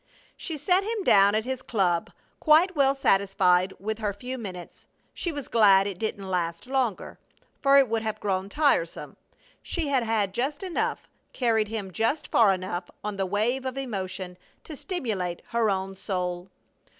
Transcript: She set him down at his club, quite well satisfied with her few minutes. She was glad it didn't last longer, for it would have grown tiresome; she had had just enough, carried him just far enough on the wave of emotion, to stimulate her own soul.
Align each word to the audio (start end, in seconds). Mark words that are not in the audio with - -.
She 0.35 0.57
set 0.57 0.83
him 0.83 1.03
down 1.03 1.35
at 1.35 1.45
his 1.45 1.61
club, 1.61 2.11
quite 2.39 2.75
well 2.75 2.95
satisfied 2.95 3.71
with 3.79 3.99
her 3.99 4.13
few 4.13 4.39
minutes. 4.39 4.87
She 5.13 5.31
was 5.31 5.47
glad 5.47 5.85
it 5.85 5.99
didn't 5.99 6.27
last 6.27 6.65
longer, 6.65 7.19
for 7.59 7.77
it 7.77 7.87
would 7.87 8.01
have 8.01 8.19
grown 8.19 8.49
tiresome; 8.49 9.15
she 9.61 9.89
had 9.89 10.01
had 10.01 10.33
just 10.33 10.63
enough, 10.63 11.07
carried 11.33 11.67
him 11.67 11.91
just 11.91 12.29
far 12.29 12.51
enough 12.51 12.89
on 13.03 13.17
the 13.17 13.27
wave 13.27 13.63
of 13.63 13.77
emotion, 13.77 14.39
to 14.63 14.75
stimulate 14.75 15.43
her 15.49 15.69
own 15.69 15.95
soul. 15.95 16.49